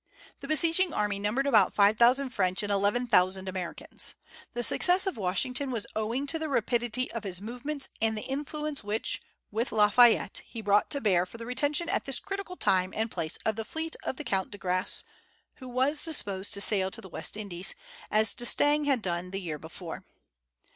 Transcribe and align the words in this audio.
The 0.39 0.47
besieging 0.47 0.93
army 0.93 1.19
numbered 1.19 1.45
about 1.45 1.75
five 1.75 1.95
thousand 1.99 2.31
French 2.31 2.63
and 2.63 2.71
eleven 2.71 3.05
thousand 3.05 3.47
Americans. 3.47 4.15
The 4.55 4.63
success 4.63 5.05
of 5.05 5.15
Washington 5.15 5.69
was 5.69 5.85
owing 5.95 6.25
to 6.25 6.39
the 6.39 6.49
rapidity 6.49 7.11
of 7.11 7.23
his 7.23 7.39
movements, 7.39 7.87
and 8.01 8.17
the 8.17 8.23
influence 8.23 8.83
which, 8.83 9.21
with 9.51 9.71
La 9.71 9.89
Fayette, 9.91 10.41
he 10.43 10.59
brought 10.59 10.89
to 10.89 11.01
bear 11.01 11.27
for 11.27 11.37
the 11.37 11.45
retention 11.45 11.87
at 11.87 12.05
this 12.05 12.19
critical 12.19 12.55
time 12.57 12.91
and 12.95 13.11
place 13.11 13.37
of 13.45 13.55
the 13.57 13.63
fleet 13.63 13.95
of 14.01 14.15
the 14.15 14.23
Count 14.23 14.49
de 14.49 14.57
Grasse, 14.57 15.03
who 15.57 15.69
was 15.69 16.03
disposed 16.03 16.55
to 16.55 16.61
sail 16.61 16.89
to 16.89 16.99
the 17.01 17.07
West 17.07 17.37
Indies, 17.37 17.75
as 18.09 18.33
D'Estaing 18.33 18.85
had 18.85 19.03
done 19.03 19.29
the 19.29 19.39
year 19.39 19.59
before. 19.59 20.03